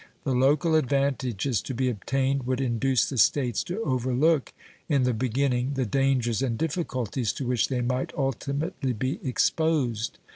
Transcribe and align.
The 0.23 0.33
local 0.33 0.73
advantages 0.73 1.61
to 1.61 1.75
be 1.75 1.87
obtained 1.87 2.47
would 2.47 2.59
induce 2.59 3.07
the 3.07 3.19
States 3.19 3.63
to 3.65 3.79
overlook 3.83 4.51
in 4.89 5.03
the 5.03 5.13
beginning 5.13 5.75
the 5.75 5.85
dangers 5.85 6.41
and 6.41 6.57
difficulties 6.57 7.31
to 7.33 7.45
which 7.45 7.67
they 7.67 7.81
might 7.81 8.11
ultimately 8.17 8.93
be 8.93 9.19
exposed. 9.23 10.17